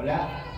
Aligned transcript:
Hola. 0.00 0.49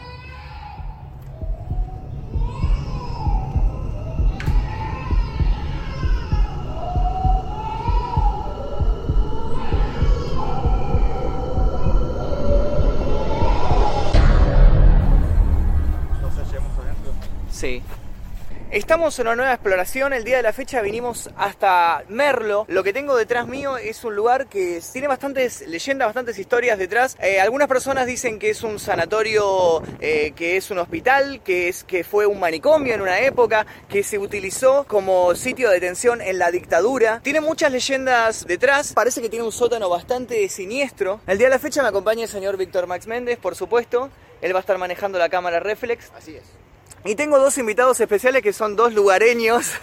Estamos 18.92 19.18
en 19.20 19.26
una 19.26 19.36
nueva 19.36 19.52
exploración. 19.54 20.12
El 20.12 20.22
día 20.22 20.36
de 20.36 20.42
la 20.42 20.52
fecha 20.52 20.82
vinimos 20.82 21.30
hasta 21.38 22.04
Merlo. 22.10 22.66
Lo 22.68 22.84
que 22.84 22.92
tengo 22.92 23.16
detrás 23.16 23.48
mío 23.48 23.78
es 23.78 24.04
un 24.04 24.14
lugar 24.14 24.48
que 24.48 24.82
tiene 24.92 25.08
bastantes 25.08 25.66
leyendas, 25.66 26.08
bastantes 26.08 26.38
historias 26.38 26.78
detrás. 26.78 27.16
Eh, 27.22 27.40
algunas 27.40 27.68
personas 27.68 28.04
dicen 28.04 28.38
que 28.38 28.50
es 28.50 28.62
un 28.62 28.78
sanatorio, 28.78 29.82
eh, 29.98 30.34
que 30.36 30.58
es 30.58 30.70
un 30.70 30.78
hospital, 30.78 31.40
que, 31.42 31.70
es, 31.70 31.84
que 31.84 32.04
fue 32.04 32.26
un 32.26 32.38
manicomio 32.38 32.92
en 32.92 33.00
una 33.00 33.20
época, 33.20 33.64
que 33.88 34.02
se 34.02 34.18
utilizó 34.18 34.84
como 34.86 35.34
sitio 35.36 35.70
de 35.70 35.76
detención 35.76 36.20
en 36.20 36.38
la 36.38 36.50
dictadura. 36.50 37.20
Tiene 37.22 37.40
muchas 37.40 37.72
leyendas 37.72 38.46
detrás. 38.46 38.92
Parece 38.92 39.22
que 39.22 39.30
tiene 39.30 39.46
un 39.46 39.52
sótano 39.52 39.88
bastante 39.88 40.46
siniestro. 40.50 41.22
El 41.26 41.38
día 41.38 41.46
de 41.46 41.54
la 41.54 41.58
fecha 41.58 41.80
me 41.80 41.88
acompaña 41.88 42.24
el 42.24 42.28
señor 42.28 42.58
Víctor 42.58 42.86
Max 42.86 43.06
Méndez, 43.06 43.38
por 43.38 43.56
supuesto. 43.56 44.10
Él 44.42 44.52
va 44.52 44.58
a 44.58 44.60
estar 44.60 44.76
manejando 44.76 45.18
la 45.18 45.30
cámara 45.30 45.60
reflex. 45.60 46.12
Así 46.14 46.36
es. 46.36 46.61
Y 47.04 47.16
tengo 47.16 47.38
dos 47.38 47.58
invitados 47.58 47.98
especiales 47.98 48.42
que 48.42 48.52
son 48.52 48.76
dos 48.76 48.94
lugareños. 48.94 49.72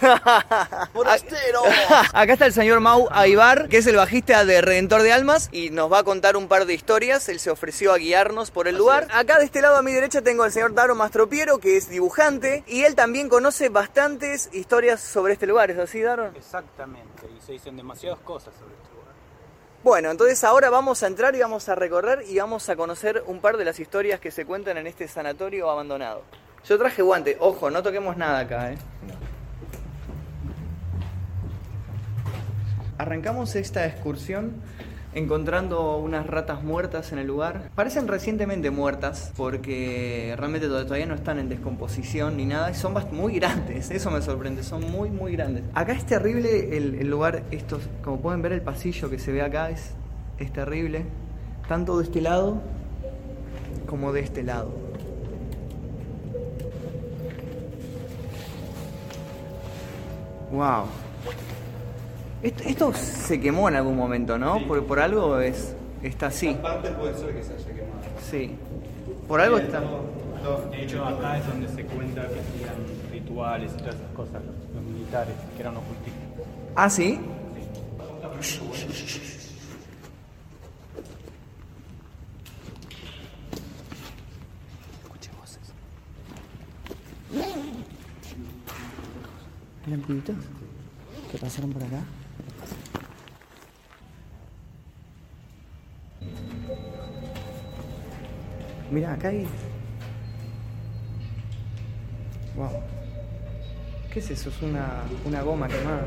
Acá 2.12 2.32
está 2.32 2.46
el 2.46 2.52
señor 2.54 2.80
Mau 2.80 3.08
Aibar, 3.10 3.68
que 3.68 3.76
es 3.78 3.86
el 3.86 3.96
bajista 3.96 4.46
de 4.46 4.62
Redentor 4.62 5.02
de 5.02 5.12
Almas 5.12 5.50
y 5.52 5.68
nos 5.68 5.92
va 5.92 5.98
a 5.98 6.02
contar 6.02 6.38
un 6.38 6.48
par 6.48 6.64
de 6.64 6.72
historias. 6.72 7.28
Él 7.28 7.38
se 7.38 7.50
ofreció 7.50 7.92
a 7.92 7.98
guiarnos 7.98 8.50
por 8.50 8.68
el 8.68 8.78
lugar. 8.78 9.06
Acá 9.12 9.38
de 9.38 9.44
este 9.44 9.60
lado 9.60 9.76
a 9.76 9.82
mi 9.82 9.92
derecha 9.92 10.22
tengo 10.22 10.44
al 10.44 10.52
señor 10.52 10.72
Daro 10.72 10.94
Mastropiero, 10.94 11.58
que 11.58 11.76
es 11.76 11.90
dibujante 11.90 12.64
y 12.66 12.84
él 12.84 12.94
también 12.94 13.28
conoce 13.28 13.68
bastantes 13.68 14.48
historias 14.52 15.00
sobre 15.00 15.34
este 15.34 15.46
lugar. 15.46 15.70
¿Es 15.70 15.78
así, 15.78 16.00
Daro? 16.00 16.32
Exactamente, 16.34 17.28
y 17.36 17.40
se 17.44 17.52
dicen 17.52 17.76
demasiadas 17.76 18.20
cosas 18.20 18.54
sobre 18.58 18.72
este 18.74 18.94
lugar. 18.94 19.12
Bueno, 19.82 20.10
entonces 20.10 20.42
ahora 20.44 20.70
vamos 20.70 21.02
a 21.02 21.06
entrar 21.06 21.34
y 21.34 21.40
vamos 21.40 21.68
a 21.68 21.74
recorrer 21.74 22.24
y 22.26 22.38
vamos 22.38 22.68
a 22.70 22.76
conocer 22.76 23.22
un 23.26 23.40
par 23.40 23.58
de 23.58 23.66
las 23.66 23.78
historias 23.78 24.20
que 24.20 24.30
se 24.30 24.46
cuentan 24.46 24.78
en 24.78 24.86
este 24.86 25.06
sanatorio 25.06 25.70
abandonado. 25.70 26.22
Yo 26.68 26.78
traje 26.78 27.02
guante, 27.02 27.36
ojo, 27.40 27.70
no 27.70 27.82
toquemos 27.82 28.16
nada 28.16 28.40
acá, 28.40 28.72
¿eh? 28.72 28.78
Arrancamos 32.98 33.56
esta 33.56 33.86
excursión 33.86 34.52
encontrando 35.14 35.96
unas 35.96 36.26
ratas 36.26 36.62
muertas 36.62 37.12
en 37.12 37.18
el 37.18 37.26
lugar. 37.26 37.70
Parecen 37.74 38.06
recientemente 38.06 38.70
muertas 38.70 39.32
porque 39.36 40.34
realmente 40.36 40.68
todavía 40.68 41.06
no 41.06 41.14
están 41.14 41.38
en 41.38 41.48
descomposición 41.48 42.36
ni 42.36 42.44
nada. 42.44 42.70
y 42.70 42.74
Son 42.74 42.94
muy 43.12 43.34
grandes, 43.34 43.90
eso 43.90 44.10
me 44.10 44.22
sorprende, 44.22 44.62
son 44.62 44.90
muy 44.90 45.10
muy 45.10 45.32
grandes. 45.32 45.64
Acá 45.74 45.92
es 45.92 46.04
terrible 46.04 46.76
el, 46.76 46.94
el 46.96 47.08
lugar, 47.08 47.42
estos, 47.50 47.82
como 48.04 48.20
pueden 48.20 48.42
ver 48.42 48.52
el 48.52 48.62
pasillo 48.62 49.10
que 49.10 49.18
se 49.18 49.32
ve 49.32 49.42
acá 49.42 49.70
es, 49.70 49.92
es 50.38 50.52
terrible. 50.52 51.04
Tanto 51.68 51.98
de 51.98 52.04
este 52.04 52.20
lado 52.20 52.60
como 53.86 54.12
de 54.12 54.20
este 54.20 54.42
lado. 54.42 54.79
Wow. 60.50 60.84
Esto, 62.42 62.64
esto 62.64 62.92
se 62.94 63.40
quemó 63.40 63.68
en 63.68 63.76
algún 63.76 63.96
momento, 63.96 64.38
¿no? 64.38 64.66
Por, 64.66 64.84
por 64.86 64.98
algo 64.98 65.38
es 65.38 65.74
está 66.02 66.28
así. 66.28 66.54
parte 66.54 66.90
puede 66.90 67.14
ser 67.14 67.34
que 67.34 67.42
se 67.42 67.54
haya 67.54 67.66
quemado. 67.66 68.00
Sí. 68.30 68.56
Por 69.28 69.40
algo 69.40 69.58
está. 69.58 69.80
De 70.70 70.82
hecho, 70.82 71.04
acá 71.04 71.38
es 71.38 71.46
donde 71.46 71.68
se 71.68 71.84
cuenta 71.84 72.22
que 72.22 72.40
hacían 72.40 73.12
rituales 73.12 73.72
y 73.74 73.76
todas 73.76 73.94
esas 73.94 74.10
cosas 74.16 74.42
los, 74.44 74.74
los 74.74 74.82
militares, 74.82 75.34
que 75.54 75.62
eran 75.62 75.76
ocultistas. 75.76 76.22
Ah, 76.74 76.88
sí. 76.88 77.20
¿Que 90.10 91.38
pasaron 91.38 91.72
por 91.72 91.84
acá? 91.84 92.02
Mira, 98.90 99.12
acá 99.12 99.28
hay. 99.28 99.46
Wow. 102.56 102.70
¿Qué 104.12 104.18
es 104.18 104.30
eso? 104.32 104.48
Es 104.48 104.60
una, 104.62 105.04
una 105.24 105.42
goma 105.42 105.68
quemada. 105.68 106.04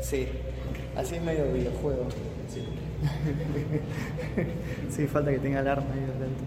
Sí, 0.00 0.28
así 1.02 1.16
es 1.16 1.22
medio 1.22 1.52
videojuego. 1.52 2.06
Sí. 2.48 2.64
sí, 4.90 5.06
falta 5.06 5.30
que 5.30 5.38
tenga 5.38 5.60
alarma 5.60 5.86
ahí 5.92 6.00
de 6.00 6.06
repente. 6.06 6.44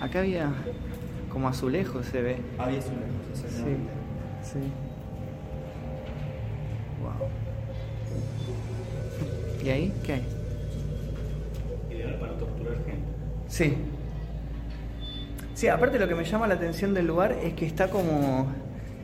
Acá 0.00 0.20
había 0.20 0.52
como 1.32 1.48
azulejo 1.48 2.02
se 2.02 2.22
ve. 2.22 2.36
Había 2.58 2.80
su 2.82 2.90
lejos, 2.90 3.06
Sí, 3.34 3.76
sí. 4.42 4.58
Wow. 7.02 7.28
¿Y 9.64 9.70
ahí 9.70 9.94
qué 10.04 10.12
hay? 10.14 10.26
Ideal 11.90 12.14
para 12.18 12.32
torturar 12.38 12.76
gente. 12.84 13.08
Sí. 13.48 13.76
Sí, 15.54 15.68
aparte 15.68 15.98
lo 15.98 16.06
que 16.06 16.14
me 16.14 16.24
llama 16.24 16.46
la 16.46 16.54
atención 16.54 16.94
del 16.94 17.06
lugar 17.06 17.32
es 17.32 17.54
que 17.54 17.66
está 17.66 17.88
como 17.88 18.46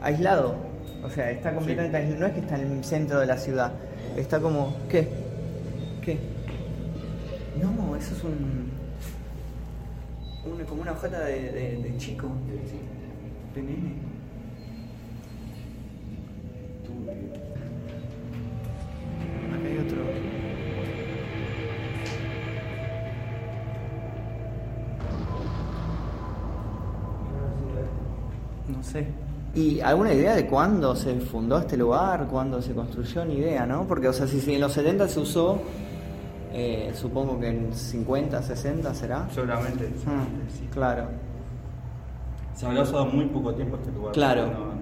aislado. 0.02 0.56
O 1.02 1.10
sea, 1.10 1.30
está 1.30 1.54
completamente 1.54 1.96
aislado. 1.96 2.20
No 2.20 2.26
es 2.26 2.32
que 2.34 2.40
está 2.40 2.56
en 2.56 2.78
el 2.78 2.84
centro 2.84 3.18
de 3.20 3.26
la 3.26 3.38
ciudad. 3.38 3.72
Está 4.16 4.40
como. 4.40 4.74
¿Qué? 4.88 5.08
¿Qué? 6.02 6.18
No, 7.60 7.96
eso 7.96 8.14
es 8.14 8.24
un. 8.24 8.70
un- 10.52 10.64
como 10.66 10.82
una 10.82 10.92
hojata 10.92 11.20
de, 11.24 11.50
de- 11.52 11.76
de 11.82 11.96
chico. 11.98 12.28
De 13.54 13.62
nene. 13.62 13.94
Acá 19.54 19.66
hay 19.68 19.78
otro. 19.78 20.02
No 28.68 28.82
sé. 28.82 29.06
¿Y 29.54 29.80
alguna 29.80 30.12
idea 30.12 30.34
de 30.34 30.46
cuándo 30.46 30.96
se 30.96 31.14
fundó 31.20 31.58
este 31.58 31.76
lugar? 31.76 32.26
¿Cuándo 32.26 32.60
se 32.60 32.72
construyó? 32.74 33.24
Ni 33.24 33.34
idea, 33.36 33.64
¿no? 33.66 33.86
Porque, 33.86 34.08
o 34.08 34.12
sea, 34.12 34.26
si, 34.26 34.40
si 34.40 34.54
en 34.54 34.60
los 34.60 34.72
70 34.72 35.06
se 35.08 35.20
usó, 35.20 35.60
eh, 36.52 36.90
supongo 36.94 37.38
que 37.38 37.48
en 37.48 37.72
50, 37.72 38.42
60 38.42 38.94
será. 38.94 39.28
Seguramente. 39.30 39.90
Seguramente, 39.96 40.50
sí. 40.58 40.68
claro. 40.72 41.04
Se 42.54 42.66
habrá 42.66 42.82
usado 42.82 43.06
muy 43.06 43.26
poco 43.26 43.54
tiempo 43.54 43.76
este 43.76 43.90
lugar. 43.92 44.12
Claro. 44.12 44.46
No- 44.46 44.74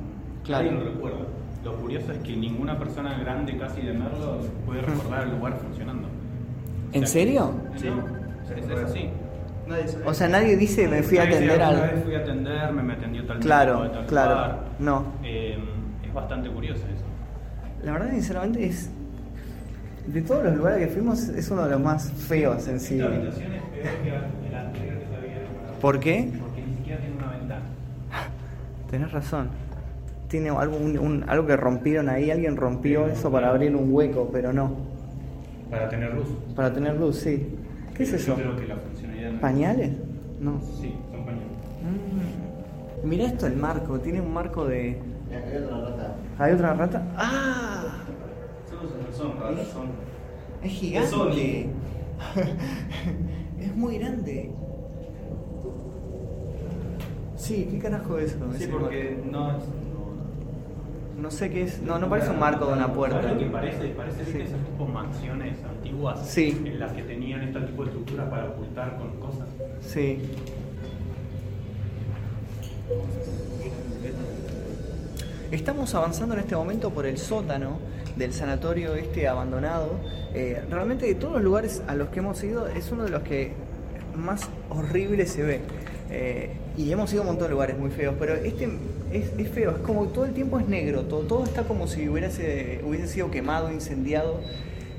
Claro. 0.45 0.73
Nadie 0.73 0.79
lo 0.85 0.91
recuerda. 0.91 1.19
Lo 1.65 1.77
curioso 1.77 2.11
es 2.11 2.19
que 2.19 2.35
ninguna 2.37 2.77
persona 2.77 3.17
grande 3.19 3.57
casi 3.57 3.81
de 3.83 3.93
Merlo 3.93 4.39
puede 4.67 4.81
recordar 4.83 5.23
el 5.29 5.37
lugar 5.37 5.57
funcionando. 5.59 6.09
¿En 6.93 7.05
O 7.05 7.07
sea, 7.07 7.13
serio? 7.13 7.51
Sí, 7.77 7.87
es, 8.57 8.69
es 8.69 8.79
así. 8.85 9.09
Nadie 9.69 9.89
sabe. 9.89 10.05
O 10.07 10.15
sea, 10.15 10.29
nadie 10.29 10.57
dice 10.57 10.89
me 10.89 11.03
fui 11.03 11.19
a 11.19 11.25
Nadie 11.25 11.37
atender 11.37 11.63
"Alguna 11.63 11.85
al... 11.89 11.95
vez 11.95 12.05
fui 12.05 12.15
a 12.15 12.19
atender, 12.19 12.73
me, 12.73 12.83
me 12.83 12.93
atendió 12.95 13.25
tal 13.27 13.39
Claro, 13.41 13.91
tal 13.91 14.07
claro. 14.07 14.31
lugar". 14.35 14.59
No. 14.79 15.05
Eh, 15.23 15.59
es 16.07 16.13
bastante 16.15 16.49
curioso 16.51 16.81
eso. 16.87 17.05
La 17.85 17.93
verdad, 17.93 18.11
sinceramente, 18.11 18.65
es... 18.67 18.91
De 20.07 20.21
todos 20.23 20.43
los 20.45 20.57
lugares 20.57 20.79
que 20.87 20.93
fuimos, 20.93 21.29
es 21.29 21.49
uno 21.51 21.65
de 21.65 21.71
los 21.71 21.81
más 21.81 22.11
feos 22.11 22.67
en 22.67 22.81
sí. 22.81 22.99
Esta 22.99 23.07
habitación 23.07 23.53
es 23.55 23.63
peor 23.63 24.03
que 24.03 24.11
la- 24.11 24.51
la 24.61 24.67
anterior 24.67 24.99
que 24.99 25.07
se 25.07 25.15
había 25.17 25.81
¿Por 25.81 26.01
qué? 26.01 26.29
porque 26.41 26.63
ni 26.63 26.77
siquiera 26.77 27.01
tiene 27.01 27.17
una 27.17 27.31
ventana. 27.31 27.63
Tenés 28.91 29.13
razón. 29.13 29.49
Tiene 30.29 30.51
algo, 30.51 30.77
un- 30.77 30.99
un- 30.99 31.25
algo 31.29 31.47
que 31.47 31.57
rompieron 31.57 32.09
ahí, 32.09 32.31
alguien 32.33 32.57
rompió 32.57 33.07
eso 33.07 33.31
para 33.31 33.51
abrir 33.51 33.77
un 33.77 33.93
hueco, 33.93 34.29
pero 34.33 34.53
no. 34.53 34.75
Para 35.71 35.89
tener 35.89 36.15
luz. 36.15 36.27
Para 36.57 36.73
tener 36.73 36.97
luz, 36.97 37.17
sí. 37.19 37.47
¿Qué 37.95 38.03
es 38.03 38.13
eso? 38.15 38.37
Yo 38.37 38.43
creo 38.43 38.57
que 38.57 38.67
la 38.67 38.75
¿Pañales? 39.43 39.91
No. 40.39 40.61
Sí, 40.61 40.95
son 41.11 41.25
pañales. 41.25 41.49
Mm. 43.03 43.09
Mirá 43.09 43.25
esto 43.25 43.49
el 43.49 43.57
marco, 43.57 43.99
tiene 43.99 44.21
un 44.21 44.33
marco 44.33 44.67
de. 44.67 45.01
Hay 45.33 45.57
otra 45.57 45.81
rata. 45.81 46.17
¿Hay 46.39 46.53
otra 46.53 46.75
rata? 46.75 47.13
¡Ah! 47.17 48.05
Son, 48.71 49.33
son 49.33 49.57
son. 49.67 49.89
Es 50.63 50.71
gigante. 50.71 51.69
es 53.61 53.75
muy 53.75 53.99
grande. 53.99 54.53
Sí, 57.35 57.69
¿qué 57.69 57.79
carajo 57.81 58.19
es 58.19 58.35
eso? 58.35 58.47
Sí, 58.57 58.69
porque 58.71 59.25
no 59.29 59.57
es. 59.57 59.65
No 61.23 61.31
sé 61.31 61.51
qué 61.51 61.63
es. 61.63 61.81
No, 61.81 62.01
no 62.01 62.09
parece 62.09 62.31
un 62.31 62.41
marco 62.41 62.67
de 62.67 62.73
una 62.73 62.93
puerta. 62.93 63.23
¿Sabes 63.23 63.35
lo 63.35 63.39
que 63.39 63.47
parece? 63.47 63.89
Parece 63.91 64.25
Sí. 64.25 64.33
¿viste 64.33 64.43
esas 64.43 64.65
tipo 64.67 64.87
mansiones 64.87 65.57
antiguas 65.63 66.29
Sí. 66.29 66.61
en 66.67 66.81
las 66.81 66.91
que 66.93 67.03
tenían 67.03 67.43
este 67.43 67.61
tipo 67.61 67.85
de 67.85 67.91
estructuras 67.91 68.29
para 68.29 68.49
ocultar 68.49 68.99
con 68.99 69.21
cosas. 69.21 69.47
Sí. 69.81 70.19
Estamos 75.53 75.95
avanzando 75.95 76.35
en 76.35 76.41
este 76.41 76.57
momento 76.57 76.91
por 76.91 77.07
el 77.07 77.19
sótano 77.19 77.79
del 78.17 78.33
sanatorio 78.33 78.95
este 78.95 79.29
abandonado. 79.29 79.91
Eh, 80.35 80.61
realmente 80.71 81.07
de 81.07 81.15
todos 81.15 81.35
los 81.35 81.43
lugares 81.43 81.83
a 81.87 81.95
los 81.95 82.09
que 82.09 82.19
hemos 82.19 82.43
ido 82.43 82.67
es 82.67 82.91
uno 82.91 83.05
de 83.05 83.11
los 83.11 83.23
que 83.23 83.53
más 84.17 84.49
horrible 84.71 85.27
se 85.27 85.43
ve. 85.43 85.61
Eh, 86.11 86.51
y 86.77 86.91
hemos 86.91 87.13
ido 87.13 87.23
a 87.23 87.25
un 87.25 87.29
montón 87.29 87.47
de 87.49 87.53
lugares 87.53 87.79
muy 87.79 87.91
feos, 87.91 88.15
pero 88.19 88.35
este 88.35 88.69
es, 89.13 89.33
es 89.39 89.49
feo, 89.51 89.71
es 89.73 89.79
como 89.79 90.07
todo 90.07 90.25
el 90.25 90.33
tiempo 90.33 90.59
es 90.59 90.69
negro, 90.69 91.03
todo, 91.03 91.21
todo 91.21 91.45
está 91.45 91.63
como 91.65 91.87
si 91.87 92.09
hubiese, 92.09 92.81
hubiese 92.85 93.09
sido 93.09 93.31
quemado, 93.31 93.71
incendiado. 93.73 94.41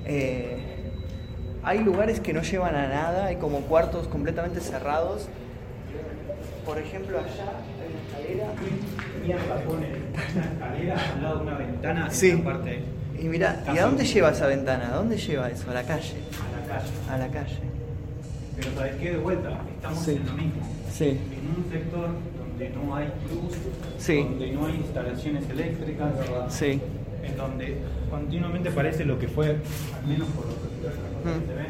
Eh, 0.05 0.57
hay 1.63 1.79
lugares 1.83 2.19
que 2.19 2.33
no 2.33 2.41
llevan 2.41 2.75
a 2.75 2.87
nada, 2.87 3.25
hay 3.27 3.37
como 3.37 3.59
cuartos 3.61 4.07
completamente 4.07 4.59
cerrados. 4.59 5.27
Por 6.65 6.77
ejemplo, 6.77 7.19
allá 7.19 7.51
hay 8.19 8.35
una 8.35 8.43
escalera. 8.43 8.53
Tenían 9.21 9.39
tapones, 9.47 9.89
una 10.35 10.43
escalera 10.45 11.13
al 11.13 11.23
lado 11.23 11.35
de 11.37 11.43
una 11.43 11.57
ventana 11.57 12.09
Sí. 12.09 12.29
en 12.31 12.43
parte 12.43 12.83
Y 13.19 13.25
mira, 13.29 13.63
¿y 13.73 13.77
a 13.77 13.83
dónde 13.85 14.05
lleva 14.05 14.31
esa 14.31 14.47
ventana? 14.47 14.89
¿A 14.93 14.95
dónde 14.97 15.17
lleva 15.17 15.49
eso? 15.49 15.69
A 15.71 15.73
la 15.73 15.83
calle. 15.83 16.15
a 16.41 16.59
la 16.59 16.67
calle. 16.67 16.91
A 17.09 17.17
la 17.17 17.27
calle. 17.27 17.59
Pero 18.55 18.67
¿sabes 18.77 18.95
qué? 18.95 19.11
De 19.11 19.17
vuelta, 19.17 19.49
estamos 19.75 19.99
Sí. 20.03 20.11
en 20.11 20.25
lo 20.25 20.33
mismo. 20.33 20.61
Sí. 20.91 21.05
En 21.09 21.63
un 21.63 21.71
sector 21.71 22.09
donde 22.53 22.69
no 22.69 22.95
hay 22.95 23.05
luz, 23.07 23.53
Sí. 23.97 24.23
donde 24.23 24.51
no 24.51 24.65
hay 24.67 24.75
instalaciones 24.75 25.49
eléctricas, 25.49 26.11
Sí. 26.49 26.79
en 27.23 27.37
donde 27.37 27.77
continuamente 28.09 28.69
parece 28.71 29.05
lo 29.05 29.17
que 29.19 29.27
fue, 29.27 29.47
al 29.47 30.07
menos 30.07 30.27
por 30.29 30.45
lo 30.45 30.53
que 30.53 31.47
se 31.47 31.53
ve, 31.55 31.65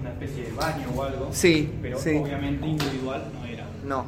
una 0.00 0.10
especie 0.10 0.44
de 0.44 0.52
baño 0.52 0.86
o 0.94 1.02
algo. 1.02 1.28
Sí, 1.30 1.70
Pero 1.82 1.98
sí. 1.98 2.16
obviamente 2.16 2.66
individual 2.66 3.22
no 3.38 3.46
era. 3.46 3.64
No. 3.86 4.04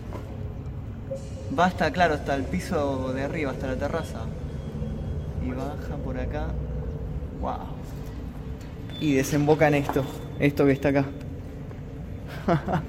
Va 1.59 1.67
hasta, 1.67 1.91
claro, 1.93 2.15
hasta 2.15 2.35
el 2.35 2.43
piso 2.43 3.13
de 3.13 3.23
arriba, 3.23 3.53
hasta 3.53 3.69
la 3.69 3.77
terraza. 3.77 4.21
Y 5.47 5.51
baja 5.51 5.97
por 6.05 6.19
acá. 6.19 6.49
Wow. 7.41 7.53
Y 9.01 9.13
desemboca 9.15 9.69
en 9.69 9.75
esto. 9.75 10.05
Esto 10.41 10.65
que 10.67 10.73
está 10.73 10.89
acá. 10.89 11.05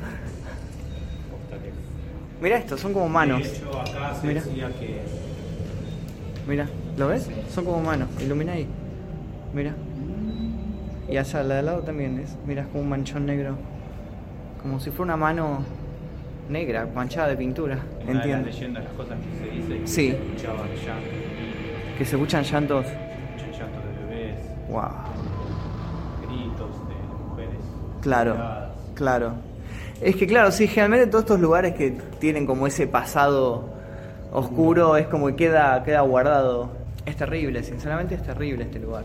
Mira 2.41 2.57
esto, 2.57 2.77
son 2.77 2.93
como 2.93 3.09
manos. 3.09 3.41
De 3.43 3.49
hecho, 3.49 3.79
acá 3.79 4.13
se 4.19 4.27
Mira. 4.27 4.41
decía 4.41 4.67
que 4.79 5.01
Mira, 6.47 6.67
¿lo 6.97 7.07
ves? 7.09 7.29
Son 7.53 7.65
como 7.65 7.81
manos. 7.81 8.07
Ilumina 8.21 8.53
ahí. 8.53 8.67
Mira. 9.53 9.73
Y 11.09 11.17
allá, 11.17 11.43
la 11.43 11.53
de 11.55 11.59
al 11.59 11.65
lado 11.65 11.79
también 11.81 12.19
es. 12.19 12.35
Mira, 12.45 12.61
es 12.63 12.67
como 12.69 12.83
un 12.83 12.89
manchón 12.89 13.25
negro. 13.25 13.55
Como 14.61 14.79
si 14.79 14.91
fuera 14.91 15.13
una 15.15 15.17
mano 15.17 15.59
negra, 16.49 16.87
manchada 16.93 17.27
de 17.29 17.37
pintura. 17.37 17.75
una 17.75 18.05
de 18.05 18.13
las 18.13 18.15
Entiendo. 18.25 18.45
leyendas, 18.47 18.83
las 18.85 18.93
cosas 18.93 19.17
que 19.19 19.45
se 19.45 19.51
dice, 19.55 19.79
que 19.81 19.87
Sí. 19.87 20.09
se 20.11 20.15
escuchaban 20.17 20.67
llantos, 20.69 21.97
Que 21.97 22.05
se 22.05 22.15
escuchan 22.15 22.43
llantos. 22.43 22.85
escuchan 22.85 23.51
llantos 23.59 23.83
de 23.83 24.15
bebés, 24.15 24.35
Wow. 24.69 24.83
gritos 26.27 26.71
de 26.87 27.25
mujeres. 27.29 27.59
Claro, 28.01 28.33
miradas. 28.35 28.71
claro. 28.95 29.33
Es 30.01 30.15
que 30.15 30.27
claro, 30.27 30.51
sí, 30.51 30.67
generalmente 30.67 31.07
todos 31.07 31.23
estos 31.23 31.39
lugares 31.39 31.73
que 31.75 31.91
tienen 32.19 32.45
como 32.45 32.67
ese 32.67 32.85
pasado 32.87 33.65
oscuro 34.31 34.95
es 34.97 35.07
como 35.07 35.27
que 35.27 35.35
queda, 35.35 35.83
queda 35.83 36.01
guardado. 36.01 36.69
Es 37.05 37.15
terrible, 37.15 37.63
sinceramente 37.63 38.15
es 38.15 38.23
terrible 38.23 38.65
este 38.65 38.79
lugar. 38.79 39.03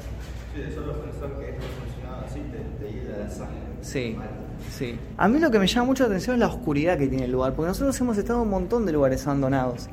Sí, 0.55 0.61
de 0.61 0.73
solo 0.73 0.93
pensar 0.95 1.31
que 1.39 1.51
esto 1.51 1.63
funcionaba 1.81 2.25
así, 2.27 2.41
te, 2.41 2.85
te 2.85 2.93
hiela 2.93 3.19
la 3.25 3.31
sangre. 3.31 3.57
Sí, 3.81 4.17
sí. 4.77 4.99
A 5.17 5.29
mí 5.29 5.39
lo 5.39 5.51
que 5.51 5.59
me 5.59 5.67
llama 5.67 5.87
mucho 5.87 6.03
la 6.03 6.09
atención 6.09 6.35
es 6.35 6.41
la 6.41 6.49
oscuridad 6.49 6.99
que 6.99 7.07
tiene 7.07 7.25
el 7.25 7.33
lugar, 7.33 7.55
porque 7.55 7.69
nosotros 7.69 7.99
hemos 8.01 8.19
estado 8.19 8.41
en 8.41 8.45
un 8.45 8.51
montón 8.51 8.85
de 8.85 8.93
lugares 8.93 9.27
abandonados 9.27 9.89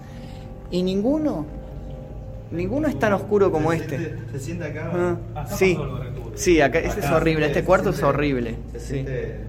y 0.71 0.83
ninguno, 0.83 1.45
ninguno 2.51 2.87
es 2.87 2.99
tan 2.99 3.13
oscuro 3.13 3.51
como 3.51 3.71
Se 3.71 3.77
este. 3.77 3.97
siente- 3.97 4.31
se 4.33 4.39
siente 4.39 4.63
acá. 4.65 4.91
Ah, 4.93 5.17
Acá 5.41 5.55
sí, 5.55 5.77
sí, 6.35 6.59
acá 6.61 6.79
este 6.79 6.99
es 6.99 7.09
horrible, 7.11 7.45
este 7.45 7.63
cuarto 7.63 7.91
es 7.91 7.95
siente- 7.95 8.09
horrible. 8.09 8.55
Se 8.73 8.79
sí. 8.79 8.85
siente 8.95 9.39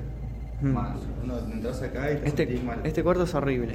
Mm. 0.62 0.69
mal. 0.69 0.94
Uno 1.22 1.38
entras 1.52 1.82
acá 1.82 2.11
y 2.12 2.17
te 2.17 2.28
Este, 2.28 2.44
sentís 2.46 2.64
mal. 2.64 2.81
este 2.84 3.02
cuarto 3.02 3.25
es 3.25 3.34
horrible. 3.34 3.75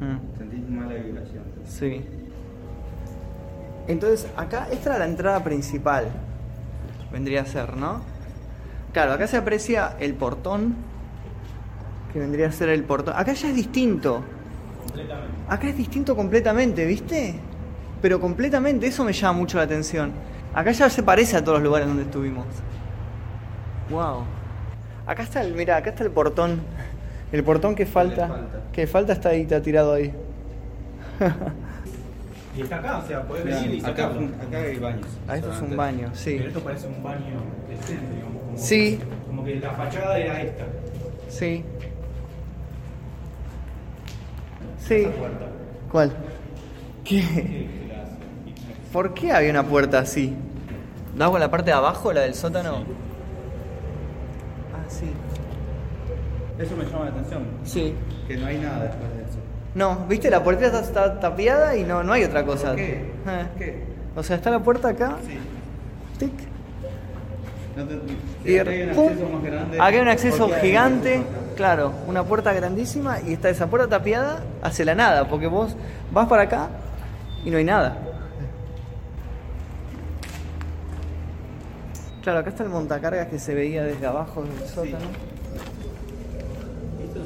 Mm. 0.00 0.38
Sentís 0.38 0.70
mala 0.70 0.94
vibración. 0.94 1.42
Sí. 1.66 2.04
Entonces, 3.86 4.26
acá, 4.36 4.68
esta 4.70 4.90
era 4.90 4.98
la 5.00 5.06
entrada 5.06 5.42
principal. 5.42 6.08
Vendría 7.12 7.42
a 7.42 7.46
ser, 7.46 7.76
¿no? 7.76 8.00
Claro, 8.92 9.12
acá 9.12 9.26
se 9.26 9.36
aprecia 9.36 9.96
el 9.98 10.14
portón. 10.14 10.74
Que 12.12 12.18
vendría 12.20 12.48
a 12.48 12.52
ser 12.52 12.68
el 12.70 12.84
portón. 12.84 13.14
Acá 13.16 13.32
ya 13.32 13.48
es 13.48 13.54
distinto. 13.56 14.22
Completamente. 14.84 15.34
Acá 15.48 15.68
es 15.68 15.76
distinto 15.76 16.16
completamente, 16.16 16.86
¿viste? 16.86 17.34
Pero 18.02 18.20
completamente, 18.20 18.86
eso 18.86 19.04
me 19.04 19.12
llama 19.12 19.38
mucho 19.38 19.58
la 19.58 19.64
atención. 19.64 20.12
Acá 20.54 20.70
ya 20.72 20.88
se 20.88 21.02
parece 21.02 21.36
a 21.36 21.44
todos 21.44 21.58
los 21.58 21.64
lugares 21.64 21.88
donde 21.88 22.04
estuvimos. 22.04 22.46
Wow. 23.90 24.22
Acá 25.08 25.22
está 25.22 25.40
el, 25.40 25.54
mira, 25.54 25.76
acá 25.78 25.88
está 25.88 26.04
el 26.04 26.10
portón. 26.10 26.60
El 27.32 27.42
portón 27.42 27.74
que 27.74 27.86
falta. 27.86 28.28
falta. 28.28 28.60
Que 28.72 28.86
falta 28.86 29.12
está 29.14 29.30
ahí, 29.30 29.40
está 29.42 29.62
tirado 29.62 29.94
ahí. 29.94 30.12
Y 32.56 32.62
está 32.62 32.78
acá, 32.78 32.98
o 32.98 33.06
sea, 33.06 33.22
podés 33.22 33.44
venir 33.44 33.74
y 33.74 33.78
acá, 33.78 33.88
sacarlo. 33.88 34.28
acá 34.42 34.58
hay 34.58 34.78
baños. 34.78 35.06
Ah, 35.28 35.36
esto 35.36 35.52
es 35.52 35.60
un 35.60 35.76
baño, 35.76 36.10
sí. 36.12 36.34
Pero 36.38 36.48
esto 36.48 36.60
parece 36.60 36.86
un 36.88 37.02
baño 37.04 37.36
decente, 37.68 38.14
digamos. 38.14 38.42
Como 38.42 38.58
Sí. 38.58 38.98
Que, 38.98 39.26
como 39.28 39.44
que 39.44 39.54
la 39.60 39.70
fachada 39.70 40.18
era 40.18 40.42
esta. 40.42 40.64
Sí. 41.28 41.64
Sí. 44.84 44.94
Esa 44.94 45.10
puerta. 45.10 45.46
¿Cuál? 45.92 46.12
¿Qué? 47.04 47.68
¿Por 48.92 49.14
qué 49.14 49.30
había 49.30 49.50
una 49.50 49.62
puerta 49.62 50.00
así? 50.00 50.34
¿Da 51.16 51.30
con 51.30 51.38
la 51.38 51.52
parte 51.52 51.70
de 51.70 51.76
abajo, 51.76 52.12
la 52.12 52.22
del 52.22 52.34
sótano? 52.34 52.82
Sí. 54.88 55.06
Eso 56.58 56.76
me 56.76 56.84
llama 56.84 57.04
la 57.04 57.10
atención. 57.12 57.44
Sí. 57.64 57.94
Que 58.26 58.36
no 58.36 58.46
hay 58.46 58.58
nada 58.58 58.84
después 58.84 59.14
de 59.16 59.22
eso. 59.22 59.38
No, 59.74 60.06
viste, 60.08 60.28
la 60.30 60.42
puerta 60.42 60.66
está, 60.66 60.80
está 60.80 61.20
tapiada 61.20 61.76
y 61.76 61.84
no, 61.84 62.02
no 62.02 62.12
hay 62.12 62.24
otra 62.24 62.44
cosa. 62.44 62.68
¿Por 62.68 62.76
qué? 62.76 62.92
Eh. 62.94 63.12
¿Por 63.24 63.58
qué? 63.58 63.84
O 64.16 64.22
sea, 64.22 64.36
está 64.36 64.50
la 64.50 64.58
puerta 64.58 64.88
acá. 64.88 65.16
Sí. 65.24 65.38
tic, 66.18 66.32
No 67.76 67.84
te- 67.84 68.50
y 68.50 68.58
acá 68.58 68.70
hay 68.70 68.82
un 68.82 68.90
pum, 68.94 69.06
acceso 69.08 69.28
más 69.28 69.42
grande. 69.44 69.76
Acá 69.76 69.86
hay 69.86 69.98
un 70.00 70.08
acceso 70.08 70.38
¿Por 70.38 70.48
qué 70.48 70.54
hay 70.54 70.60
un 70.60 70.66
gigante, 70.66 71.14
acceso 71.18 71.54
claro, 71.56 71.92
una 72.08 72.24
puerta 72.24 72.52
grandísima 72.52 73.20
y 73.20 73.32
está 73.34 73.50
esa 73.50 73.66
puerta 73.68 73.88
tapiada 73.88 74.40
hacia 74.62 74.84
la 74.84 74.94
nada, 74.96 75.28
porque 75.28 75.46
vos 75.46 75.76
vas 76.10 76.26
para 76.28 76.42
acá 76.44 76.68
y 77.44 77.50
no 77.50 77.58
hay 77.58 77.64
nada. 77.64 77.96
Claro, 82.28 82.40
acá 82.40 82.50
está 82.50 82.62
el 82.62 82.68
montacargas 82.68 83.28
que 83.28 83.38
se 83.38 83.54
veía 83.54 83.82
desde 83.84 84.04
abajo 84.04 84.42
del 84.42 84.52
sótano. 84.68 84.98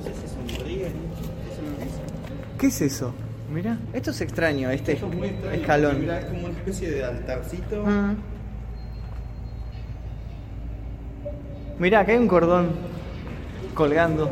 Sé 0.05 0.15
si 0.15 0.27
es 0.27 0.33
un. 0.33 0.47
¿Qué 2.57 2.67
es 2.69 2.81
eso? 2.83 3.13
Mira, 3.53 3.79
esto 3.95 4.13
es 4.13 4.21
extraño, 4.21 4.71
este 4.71 4.93
Esto 4.93 5.09
es 5.09 5.17
muy 5.17 5.27
extraño. 5.27 5.57
escalón. 5.57 6.01
Mirá, 6.03 6.21
es 6.21 6.27
como 6.27 6.45
una 6.45 6.57
especie 6.57 6.89
de 6.93 7.05
altarcito. 7.05 7.85
Mm. 7.85 8.17
Mirá, 11.81 11.99
acá 11.99 12.13
hay 12.13 12.19
un 12.19 12.29
cordón 12.29 12.71
colgando 13.75 14.31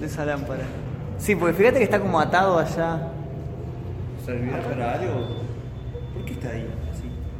de 0.00 0.06
esa 0.06 0.26
lámpara. 0.26 0.64
Sí, 1.16 1.34
porque 1.34 1.54
fíjate 1.54 1.78
que 1.78 1.84
está 1.84 1.98
como 1.98 2.20
atado 2.20 2.58
allá. 2.58 3.08
¿Servirá 4.22 4.60
para 4.60 4.92
algo? 4.92 5.28
¿Por 6.12 6.24
qué 6.26 6.32
está 6.34 6.50
ahí? 6.50 6.83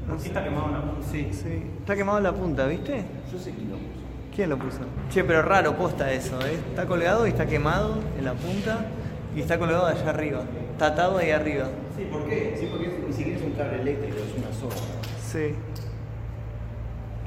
No 0.08 0.18
sé. 0.18 0.28
está 0.28 0.44
quemado 0.44 0.66
en 0.66 0.73
la 0.73 0.80
punta. 0.82 1.06
Sí. 1.11 1.28
Sí, 1.32 1.62
está 1.80 1.96
quemado 1.96 2.18
en 2.18 2.25
la 2.25 2.32
punta, 2.32 2.66
¿viste? 2.66 3.04
Yo 3.32 3.38
sé 3.38 3.52
quién 3.52 3.70
lo 3.70 3.76
puso. 3.76 4.04
¿Quién 4.34 4.50
lo 4.50 4.58
puso? 4.58 4.80
Che, 5.11 5.25
pero 5.25 5.42
raro, 5.42 5.76
posta 5.76 6.12
eso, 6.12 6.38
¿eh? 6.44 6.58
Está 6.70 6.87
colgado 6.87 7.26
y 7.26 7.30
está 7.30 7.46
quemado 7.46 7.99
en 8.18 8.25
la 8.25 8.34
punta 8.34 8.87
y 9.34 9.40
está 9.40 9.58
colgado 9.58 9.87
allá 9.87 10.11
arriba. 10.11 10.42
Está 10.73 10.87
atado 10.88 11.18
ahí 11.18 11.30
arriba. 11.30 11.68
Sí, 11.96 12.04
¿por 12.11 12.28
qué? 12.28 12.56
Sí, 12.58 12.68
porque 12.70 13.04
ni 13.06 13.12
siquiera 13.12 13.38
es 13.38 13.44
un 13.44 13.52
cable 13.52 13.80
eléctrico, 13.80 14.16
es 14.16 14.37
una 14.37 14.52
soga. 14.52 14.76
Sí. 15.25 15.54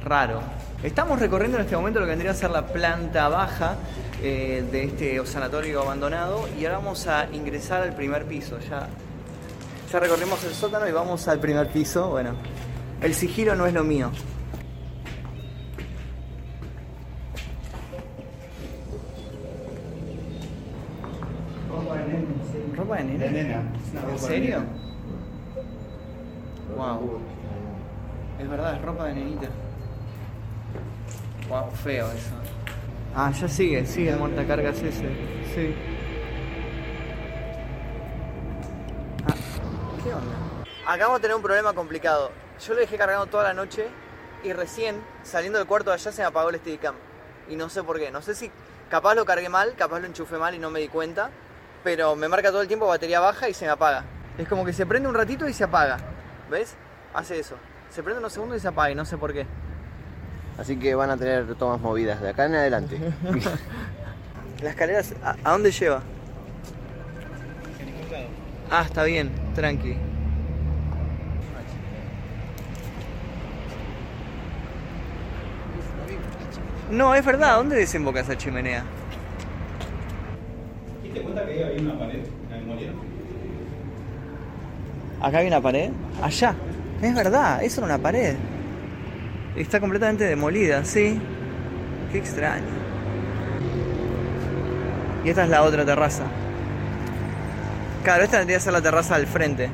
Raro. 0.04 0.42
Estamos 0.84 1.20
recorriendo 1.20 1.58
en 1.58 1.64
este 1.64 1.76
momento 1.76 2.00
lo 2.00 2.06
que 2.06 2.12
vendría 2.12 2.32
a 2.32 2.36
ser 2.36 2.52
la 2.52 2.68
planta 2.68 3.30
baja 3.30 3.78
eh, 4.22 4.64
de 4.72 4.84
este 4.84 5.26
sanatorio 5.26 5.82
abandonado 5.82 6.48
y 6.60 6.66
ahora 6.66 6.78
vamos 6.80 7.08
a 7.08 7.28
ingresar 7.34 7.82
al 7.82 7.96
primer 7.96 8.26
piso. 8.26 8.60
Ya, 8.60 8.88
ya 9.92 10.00
recorrimos 10.00 10.44
el 10.44 10.54
sótano 10.54 10.88
y 10.88 10.92
vamos 10.92 11.28
al 11.28 11.40
primer 11.40 11.68
piso. 11.70 12.10
Bueno, 12.10 12.32
el 13.02 13.14
sigilo 13.14 13.56
no 13.56 13.66
es 13.66 13.74
lo 13.74 13.84
mío. 13.84 14.12
¿Ropa 22.76 22.98
de 22.98 23.04
nena? 23.04 23.26
De 23.26 23.32
nena. 23.32 23.56
¿En 23.56 24.02
ropa 24.04 24.18
serio? 24.18 24.64
Wow. 26.76 27.20
Es 28.40 28.50
verdad, 28.50 28.76
es 28.76 28.82
ropa 28.82 29.06
de 29.06 29.14
nenita. 29.16 29.48
Wow, 31.50 31.72
feo 31.72 32.12
eso. 32.12 32.36
Ah, 33.16 33.32
ya 33.32 33.48
sigue, 33.48 33.86
sigue 33.86 34.12
el 34.12 34.20
montacargas 34.20 34.78
ese. 34.82 35.08
Sí. 35.56 35.74
Ah, 39.26 39.36
¿qué 40.04 40.14
onda? 40.14 40.36
Acabamos 40.86 41.20
de 41.20 41.22
tener 41.24 41.36
un 41.36 41.42
problema 41.42 41.74
complicado. 41.74 42.32
Yo 42.66 42.74
lo 42.74 42.80
dejé 42.80 42.98
cargando 42.98 43.26
toda 43.28 43.44
la 43.44 43.54
noche 43.54 43.88
y 44.44 44.54
recién 44.54 45.02
saliendo 45.24 45.60
del 45.60 45.68
cuarto 45.68 45.90
de 45.92 45.96
allá 45.96 46.12
se 46.12 46.22
me 46.22 46.28
apagó 46.28 46.50
el 46.50 46.58
Steadicam. 46.58 46.96
Y 47.50 47.56
no 47.56 47.70
sé 47.70 47.84
por 47.84 48.00
qué. 48.00 48.12
No 48.12 48.22
sé 48.22 48.36
si 48.36 48.52
capaz 48.90 49.16
lo 49.16 49.26
cargué 49.26 49.50
mal, 49.50 49.74
capaz 49.78 50.00
lo 50.00 50.08
enchufé 50.08 50.38
mal 50.38 50.54
y 50.56 50.60
no 50.60 50.70
me 50.70 50.80
di 50.80 50.88
cuenta. 50.88 51.30
Pero 51.84 52.16
me 52.16 52.28
marca 52.28 52.50
todo 52.50 52.62
el 52.62 52.68
tiempo 52.68 52.88
batería 52.88 53.20
baja 53.20 53.48
y 53.48 53.54
se 53.54 53.66
me 53.66 53.72
apaga. 53.72 54.04
Es 54.38 54.48
como 54.48 54.66
que 54.66 54.74
se 54.74 54.86
prende 54.86 55.08
un 55.08 55.16
ratito 55.16 55.48
y 55.48 55.54
se 55.54 55.64
apaga. 55.64 55.98
¿Ves? 56.50 56.76
Hace 57.14 57.40
eso. 57.40 57.56
Se 57.90 58.04
prende 58.04 58.20
unos 58.20 58.34
segundos 58.34 58.58
y 58.58 58.60
se 58.60 58.68
apaga 58.68 58.92
y 58.92 58.96
no 58.96 59.06
sé 59.06 59.18
por 59.18 59.34
qué. 59.34 59.46
Así 60.60 60.78
que 60.78 60.96
van 60.96 61.12
a 61.12 61.18
tener 61.18 61.56
tomas 61.56 61.80
movidas 61.80 62.20
de 62.22 62.30
acá 62.30 62.46
en 62.46 62.56
adelante. 62.56 62.98
¿La 64.62 64.72
escalera 64.72 65.02
a, 65.24 65.36
a 65.44 65.52
dónde 65.52 65.72
lleva? 65.72 66.02
Ah, 68.70 68.84
está 68.86 69.04
bien, 69.04 69.32
tranqui. 69.54 69.98
No, 76.92 77.14
es 77.14 77.26
verdad, 77.26 77.58
¿dónde 77.58 77.76
desemboca 77.76 78.22
esa 78.22 78.38
chimenea? 78.38 78.84
¿Te 81.14 81.22
cuenta 81.22 81.46
que 81.46 81.54
ahí 81.54 81.64
había 81.64 81.82
una 81.82 82.00
pared 82.00 82.20
en? 82.20 83.08
Acá 85.22 85.40
hay 85.40 85.48
una 85.48 85.62
pared. 85.62 85.90
Allá. 86.22 86.56
Es 87.02 87.14
verdad, 87.14 87.64
eso 87.64 87.82
era 87.82 87.96
una 87.96 87.98
pared. 88.02 88.36
Está 89.56 89.80
completamente 89.80 90.24
demolida, 90.24 90.86
sí. 90.86 91.20
Qué 92.12 92.20
extraño. 92.20 92.66
Y 95.26 95.30
esta 95.30 95.44
es 95.44 95.50
la 95.50 95.64
otra 95.64 95.84
terraza. 95.84 96.24
Claro, 98.04 98.24
esta 98.24 98.38
tendría 98.38 98.58
que 98.58 98.64
ser 98.64 98.74
la 98.74 98.82
terraza 98.82 99.18
del 99.18 99.28
frente. 99.28 99.70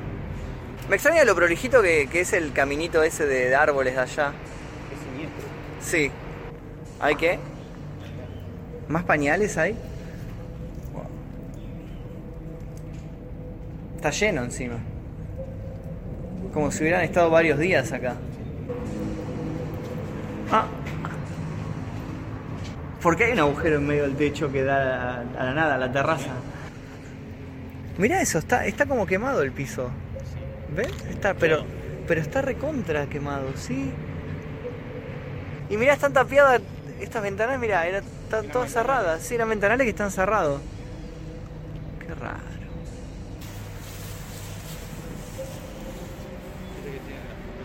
Me 0.89 0.95
extraña 0.95 1.23
lo 1.25 1.35
prolijito 1.35 1.81
que, 1.81 2.07
que 2.11 2.21
es 2.21 2.33
el 2.33 2.53
caminito 2.53 3.03
ese 3.03 3.25
de, 3.25 3.49
de 3.49 3.55
árboles 3.55 3.95
de 3.95 4.01
allá. 4.01 4.31
Es 4.91 4.99
siniestro. 5.05 5.45
Sí. 5.81 6.11
¿Hay 6.99 7.15
qué? 7.15 7.39
¿Más 8.87 9.03
pañales 9.03 9.57
hay? 9.57 9.75
Está 13.95 14.09
lleno 14.09 14.43
encima. 14.43 14.75
Como 16.53 16.71
si 16.71 16.83
hubieran 16.83 17.01
estado 17.01 17.29
varios 17.29 17.57
días 17.57 17.91
acá. 17.91 18.15
Ah. 20.51 20.65
¿Por 23.01 23.15
qué 23.15 23.25
hay 23.25 23.31
un 23.31 23.39
agujero 23.39 23.77
en 23.77 23.87
medio 23.87 24.03
del 24.03 24.15
techo 24.15 24.51
que 24.51 24.63
da 24.63 25.21
a, 25.21 25.43
la 25.43 25.53
nada, 25.53 25.75
a 25.75 25.77
la 25.77 25.91
terraza? 25.91 26.31
Mirá 27.97 28.21
eso, 28.21 28.39
está, 28.39 28.65
está 28.65 28.85
como 28.85 29.05
quemado 29.05 29.41
el 29.41 29.51
piso. 29.51 29.89
¿Ves? 30.75 30.91
Está, 31.09 31.33
pero, 31.33 31.63
pero 32.07 32.21
está 32.21 32.41
recontra 32.41 33.07
quemado, 33.07 33.55
sí. 33.55 33.91
Y 35.69 35.77
mirá, 35.77 35.93
están 35.93 36.13
tapiadas 36.13 36.61
estas 37.03 37.21
ventanas, 37.23 37.59
mirá, 37.59 37.85
era- 37.87 37.99
están 37.99 38.47
todas 38.49 38.71
cerradas. 38.71 39.21
Sí, 39.21 39.35
eran 39.35 39.49
ventanales 39.49 39.85
que 39.85 39.91
están 39.91 40.11
cerrados. 40.11 40.61
Qué 41.99 42.13
raro. 42.15 42.37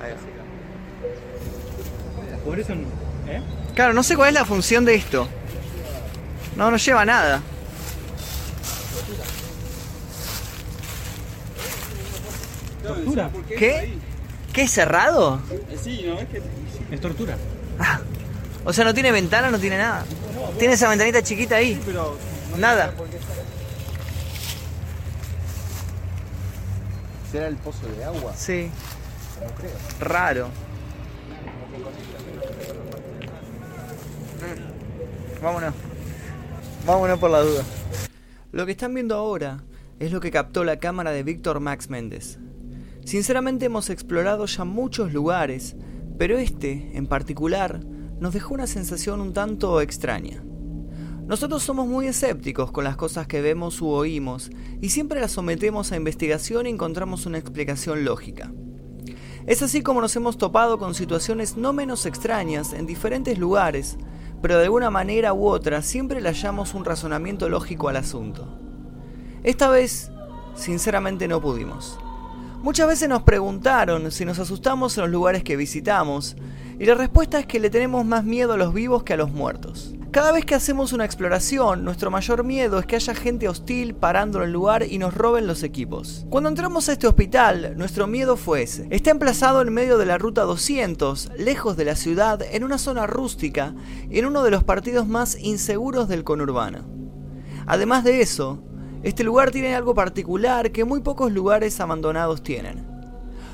Ahí 0.02 0.12
va. 0.12 0.18
Por 2.44 2.58
eso, 2.58 2.72
¿eh? 2.72 3.42
Claro, 3.74 3.92
no 3.92 4.02
sé 4.02 4.16
cuál 4.16 4.28
es 4.28 4.34
la 4.34 4.44
función 4.44 4.84
de 4.84 4.94
esto. 4.94 5.28
No, 6.56 6.70
no 6.70 6.76
lleva 6.76 7.04
nada. 7.04 7.42
Tortura. 12.82 13.30
¿Qué? 13.48 13.94
¿Qué 14.52 14.62
es 14.62 14.70
cerrado? 14.70 15.40
Sí, 15.82 16.04
¿no? 16.06 16.18
Es 16.20 16.28
que... 16.28 16.42
Es 16.90 17.00
tortura. 17.00 17.36
O 18.68 18.72
sea, 18.74 18.84
no 18.84 18.92
tiene 18.92 19.10
ventana, 19.10 19.50
no 19.50 19.58
tiene 19.58 19.78
nada. 19.78 20.04
Tiene 20.58 20.74
esa 20.74 20.90
ventanita 20.90 21.22
chiquita 21.22 21.56
ahí. 21.56 21.80
Nada. 22.58 22.92
¿Será 27.32 27.48
el 27.48 27.56
pozo 27.56 27.86
de 27.86 28.04
agua? 28.04 28.34
Sí. 28.36 28.70
Raro. 30.00 30.48
Mm. 34.36 35.42
Vámonos. 35.42 35.74
Vámonos 36.84 37.18
por 37.18 37.30
la 37.30 37.40
duda. 37.40 37.62
Lo 38.52 38.66
que 38.66 38.72
están 38.72 38.92
viendo 38.92 39.14
ahora 39.14 39.62
es 39.98 40.12
lo 40.12 40.20
que 40.20 40.30
captó 40.30 40.62
la 40.62 40.78
cámara 40.78 41.10
de 41.12 41.22
Víctor 41.22 41.60
Max 41.60 41.88
Méndez. 41.88 42.38
Sinceramente 43.02 43.64
hemos 43.64 43.88
explorado 43.88 44.44
ya 44.44 44.64
muchos 44.64 45.14
lugares, 45.14 45.74
pero 46.18 46.36
este, 46.36 46.90
en 46.92 47.06
particular, 47.06 47.80
nos 48.20 48.34
dejó 48.34 48.54
una 48.54 48.66
sensación 48.66 49.20
un 49.20 49.32
tanto 49.32 49.80
extraña. 49.80 50.42
Nosotros 51.26 51.62
somos 51.62 51.86
muy 51.86 52.06
escépticos 52.06 52.72
con 52.72 52.84
las 52.84 52.96
cosas 52.96 53.26
que 53.26 53.42
vemos 53.42 53.82
u 53.82 53.88
oímos 53.88 54.50
y 54.80 54.88
siempre 54.88 55.20
las 55.20 55.32
sometemos 55.32 55.92
a 55.92 55.96
investigación 55.96 56.66
y 56.66 56.70
encontramos 56.70 57.26
una 57.26 57.38
explicación 57.38 58.04
lógica. 58.04 58.50
Es 59.46 59.62
así 59.62 59.82
como 59.82 60.00
nos 60.00 60.16
hemos 60.16 60.38
topado 60.38 60.78
con 60.78 60.94
situaciones 60.94 61.56
no 61.56 61.72
menos 61.72 62.06
extrañas 62.06 62.72
en 62.72 62.86
diferentes 62.86 63.38
lugares, 63.38 63.98
pero 64.40 64.56
de 64.58 64.64
alguna 64.64 64.90
manera 64.90 65.32
u 65.34 65.46
otra 65.46 65.82
siempre 65.82 66.20
le 66.20 66.28
hallamos 66.28 66.74
un 66.74 66.84
razonamiento 66.84 67.48
lógico 67.48 67.88
al 67.88 67.96
asunto. 67.96 68.58
Esta 69.42 69.68
vez, 69.68 70.10
sinceramente 70.54 71.28
no 71.28 71.40
pudimos. 71.40 71.98
Muchas 72.60 72.88
veces 72.88 73.08
nos 73.08 73.22
preguntaron 73.22 74.10
si 74.10 74.24
nos 74.24 74.40
asustamos 74.40 74.96
en 74.96 75.02
los 75.02 75.10
lugares 75.12 75.44
que 75.44 75.56
visitamos, 75.56 76.36
y 76.80 76.86
la 76.86 76.94
respuesta 76.94 77.38
es 77.38 77.46
que 77.46 77.60
le 77.60 77.70
tenemos 77.70 78.04
más 78.04 78.24
miedo 78.24 78.54
a 78.54 78.56
los 78.56 78.74
vivos 78.74 79.04
que 79.04 79.14
a 79.14 79.16
los 79.16 79.30
muertos. 79.30 79.94
Cada 80.10 80.32
vez 80.32 80.44
que 80.44 80.56
hacemos 80.56 80.92
una 80.92 81.04
exploración, 81.04 81.84
nuestro 81.84 82.10
mayor 82.10 82.42
miedo 82.42 82.80
es 82.80 82.86
que 82.86 82.96
haya 82.96 83.14
gente 83.14 83.48
hostil 83.48 83.94
parando 83.94 84.38
en 84.38 84.46
el 84.46 84.52
lugar 84.52 84.82
y 84.82 84.98
nos 84.98 85.14
roben 85.14 85.46
los 85.46 85.62
equipos. 85.62 86.26
Cuando 86.30 86.48
entramos 86.48 86.88
a 86.88 86.92
este 86.92 87.06
hospital, 87.06 87.74
nuestro 87.76 88.08
miedo 88.08 88.36
fue 88.36 88.62
ese. 88.62 88.88
Está 88.90 89.10
emplazado 89.12 89.62
en 89.62 89.72
medio 89.72 89.96
de 89.96 90.06
la 90.06 90.18
ruta 90.18 90.42
200, 90.42 91.30
lejos 91.38 91.76
de 91.76 91.84
la 91.84 91.94
ciudad, 91.94 92.42
en 92.42 92.64
una 92.64 92.78
zona 92.78 93.06
rústica 93.06 93.74
en 94.10 94.26
uno 94.26 94.42
de 94.42 94.50
los 94.50 94.64
partidos 94.64 95.06
más 95.06 95.38
inseguros 95.38 96.08
del 96.08 96.24
conurbano. 96.24 96.86
Además 97.66 98.02
de 98.02 98.20
eso, 98.20 98.64
este 99.02 99.22
lugar 99.24 99.50
tiene 99.50 99.74
algo 99.74 99.94
particular 99.94 100.72
que 100.72 100.84
muy 100.84 101.00
pocos 101.00 101.32
lugares 101.32 101.78
abandonados 101.80 102.42
tienen. 102.42 102.84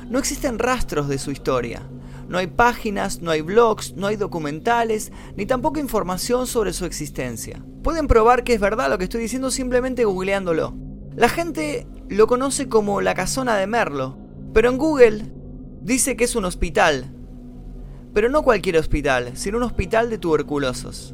No 0.08 0.18
existen 0.18 0.58
rastros 0.58 1.08
de 1.08 1.18
su 1.18 1.30
historia. 1.30 1.82
No 2.28 2.38
hay 2.38 2.46
páginas, 2.46 3.20
no 3.20 3.30
hay 3.30 3.42
blogs, 3.42 3.94
no 3.96 4.06
hay 4.06 4.16
documentales, 4.16 5.12
ni 5.36 5.44
tampoco 5.44 5.80
información 5.80 6.46
sobre 6.46 6.72
su 6.72 6.86
existencia. 6.86 7.62
Pueden 7.82 8.06
probar 8.06 8.44
que 8.44 8.54
es 8.54 8.60
verdad 8.60 8.88
lo 8.88 8.96
que 8.96 9.04
estoy 9.04 9.20
diciendo 9.20 9.50
simplemente 9.50 10.04
googleándolo. 10.04 10.74
La 11.14 11.28
gente 11.28 11.86
lo 12.08 12.26
conoce 12.26 12.68
como 12.68 13.02
la 13.02 13.14
casona 13.14 13.56
de 13.56 13.66
Merlo, 13.66 14.16
pero 14.54 14.70
en 14.70 14.78
Google 14.78 15.32
dice 15.82 16.16
que 16.16 16.24
es 16.24 16.34
un 16.34 16.46
hospital. 16.46 17.12
Pero 18.14 18.30
no 18.30 18.42
cualquier 18.42 18.78
hospital, 18.78 19.32
sino 19.34 19.58
un 19.58 19.64
hospital 19.64 20.08
de 20.08 20.18
tuberculosos. 20.18 21.12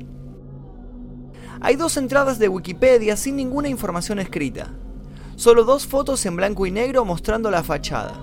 Hay 1.62 1.76
dos 1.76 1.98
entradas 1.98 2.38
de 2.38 2.48
Wikipedia 2.48 3.18
sin 3.18 3.36
ninguna 3.36 3.68
información 3.68 4.18
escrita. 4.18 4.68
Solo 5.36 5.64
dos 5.64 5.86
fotos 5.86 6.24
en 6.24 6.34
blanco 6.36 6.64
y 6.64 6.70
negro 6.70 7.04
mostrando 7.04 7.50
la 7.50 7.62
fachada. 7.62 8.14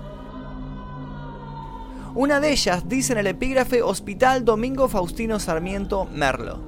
Una 2.16 2.40
de 2.40 2.50
ellas 2.50 2.88
dice 2.88 3.12
en 3.12 3.20
el 3.20 3.28
epígrafe 3.28 3.80
Hospital 3.80 4.44
Domingo 4.44 4.88
Faustino 4.88 5.38
Sarmiento 5.38 6.08
Merlo. 6.12 6.58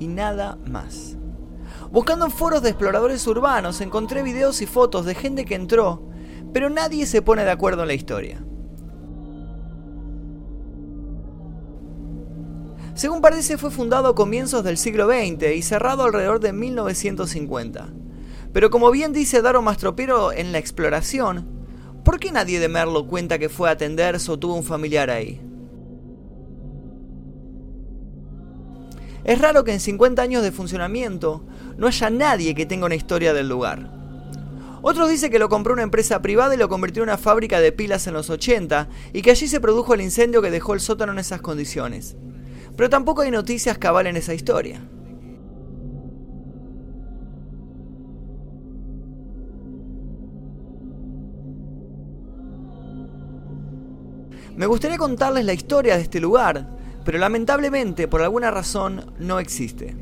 Y 0.00 0.08
nada 0.08 0.58
más. 0.66 1.16
Buscando 1.92 2.24
en 2.24 2.32
foros 2.32 2.62
de 2.62 2.70
exploradores 2.70 3.24
urbanos 3.28 3.80
encontré 3.80 4.24
videos 4.24 4.60
y 4.62 4.66
fotos 4.66 5.06
de 5.06 5.14
gente 5.14 5.44
que 5.44 5.54
entró, 5.54 6.08
pero 6.52 6.70
nadie 6.70 7.06
se 7.06 7.22
pone 7.22 7.44
de 7.44 7.52
acuerdo 7.52 7.82
en 7.82 7.88
la 7.88 7.94
historia. 7.94 8.44
Según 12.96 13.20
parece 13.20 13.58
fue 13.58 13.70
fundado 13.70 14.08
a 14.08 14.14
comienzos 14.14 14.64
del 14.64 14.78
siglo 14.78 15.06
XX 15.06 15.54
y 15.54 15.60
cerrado 15.60 16.04
alrededor 16.04 16.40
de 16.40 16.54
1950. 16.54 17.90
Pero 18.54 18.70
como 18.70 18.90
bien 18.90 19.12
dice 19.12 19.42
Daro 19.42 19.60
Mastropiero 19.60 20.32
en 20.32 20.50
la 20.50 20.56
exploración, 20.56 21.46
¿por 22.06 22.18
qué 22.18 22.32
nadie 22.32 22.58
de 22.58 22.70
Merlo 22.70 23.06
cuenta 23.06 23.38
que 23.38 23.50
fue 23.50 23.68
a 23.68 23.72
atenderse 23.72 24.32
o 24.32 24.38
tuvo 24.38 24.54
un 24.54 24.64
familiar 24.64 25.10
ahí? 25.10 25.42
Es 29.24 29.42
raro 29.42 29.62
que 29.62 29.74
en 29.74 29.80
50 29.80 30.22
años 30.22 30.42
de 30.42 30.50
funcionamiento 30.50 31.44
no 31.76 31.88
haya 31.88 32.08
nadie 32.08 32.54
que 32.54 32.64
tenga 32.64 32.86
una 32.86 32.94
historia 32.94 33.34
del 33.34 33.46
lugar. 33.46 33.90
Otros 34.80 35.10
dicen 35.10 35.30
que 35.30 35.38
lo 35.38 35.50
compró 35.50 35.74
una 35.74 35.82
empresa 35.82 36.22
privada 36.22 36.54
y 36.54 36.58
lo 36.58 36.70
convirtió 36.70 37.02
en 37.02 37.10
una 37.10 37.18
fábrica 37.18 37.60
de 37.60 37.72
pilas 37.72 38.06
en 38.06 38.14
los 38.14 38.30
80 38.30 38.88
y 39.12 39.20
que 39.20 39.32
allí 39.32 39.48
se 39.48 39.60
produjo 39.60 39.92
el 39.92 40.00
incendio 40.00 40.40
que 40.40 40.50
dejó 40.50 40.72
el 40.72 40.80
sótano 40.80 41.12
en 41.12 41.18
esas 41.18 41.42
condiciones. 41.42 42.16
Pero 42.76 42.90
tampoco 42.90 43.22
hay 43.22 43.30
noticias 43.30 43.78
que 43.78 43.86
avalen 43.86 44.16
esa 44.16 44.34
historia. 44.34 44.82
Me 54.56 54.64
gustaría 54.64 54.96
contarles 54.96 55.44
la 55.44 55.52
historia 55.52 55.96
de 55.96 56.02
este 56.02 56.18
lugar, 56.18 56.66
pero 57.04 57.18
lamentablemente 57.18 58.08
por 58.08 58.22
alguna 58.22 58.50
razón 58.50 59.12
no 59.18 59.38
existe. 59.38 59.94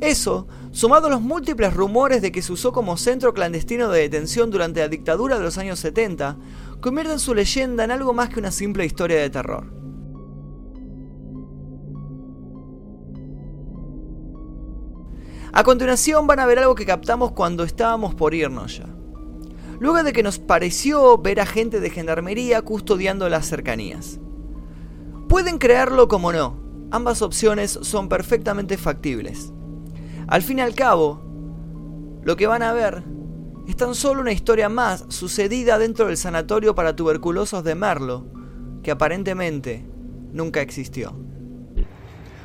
Eso, 0.00 0.46
sumado 0.70 1.08
a 1.08 1.10
los 1.10 1.20
múltiples 1.20 1.74
rumores 1.74 2.22
de 2.22 2.30
que 2.30 2.42
se 2.42 2.52
usó 2.52 2.72
como 2.72 2.96
centro 2.96 3.34
clandestino 3.34 3.88
de 3.90 4.02
detención 4.02 4.50
durante 4.50 4.80
la 4.80 4.88
dictadura 4.88 5.38
de 5.38 5.44
los 5.44 5.58
años 5.58 5.80
70, 5.80 6.36
convierten 6.80 7.18
su 7.18 7.34
leyenda 7.34 7.84
en 7.84 7.90
algo 7.90 8.12
más 8.12 8.28
que 8.28 8.38
una 8.38 8.52
simple 8.52 8.84
historia 8.84 9.18
de 9.20 9.30
terror. 9.30 9.83
A 15.56 15.62
continuación 15.62 16.26
van 16.26 16.40
a 16.40 16.46
ver 16.46 16.58
algo 16.58 16.74
que 16.74 16.84
captamos 16.84 17.30
cuando 17.30 17.62
estábamos 17.62 18.12
por 18.16 18.34
irnos 18.34 18.78
ya. 18.78 18.88
Luego 19.78 20.02
de 20.02 20.12
que 20.12 20.24
nos 20.24 20.40
pareció 20.40 21.16
ver 21.18 21.40
a 21.40 21.46
gente 21.46 21.78
de 21.78 21.90
gendarmería 21.90 22.60
custodiando 22.62 23.28
las 23.28 23.46
cercanías. 23.46 24.18
Pueden 25.28 25.58
creerlo 25.58 26.08
como 26.08 26.32
no, 26.32 26.60
ambas 26.90 27.22
opciones 27.22 27.78
son 27.82 28.08
perfectamente 28.08 28.76
factibles. 28.76 29.52
Al 30.26 30.42
fin 30.42 30.58
y 30.58 30.62
al 30.62 30.74
cabo, 30.74 31.22
lo 32.24 32.34
que 32.34 32.48
van 32.48 32.64
a 32.64 32.72
ver 32.72 33.04
es 33.68 33.76
tan 33.76 33.94
solo 33.94 34.22
una 34.22 34.32
historia 34.32 34.68
más 34.68 35.04
sucedida 35.06 35.78
dentro 35.78 36.06
del 36.06 36.16
sanatorio 36.16 36.74
para 36.74 36.96
tuberculosos 36.96 37.62
de 37.62 37.76
Merlo, 37.76 38.26
que 38.82 38.90
aparentemente 38.90 39.86
nunca 40.32 40.62
existió. 40.62 41.14